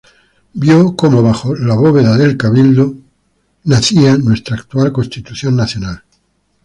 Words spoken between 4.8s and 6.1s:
Constitución Nacional.